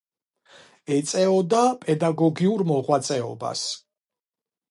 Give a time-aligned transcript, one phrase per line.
[0.95, 3.67] ეწეოდა პედაგოგიურ მოღვაწეობას.